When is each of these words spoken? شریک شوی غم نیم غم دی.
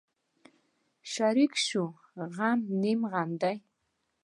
شریک 1.13 1.53
شوی 1.65 1.95
غم 2.35 2.59
نیم 2.81 3.01
غم 3.11 3.29
دی. 3.41 3.57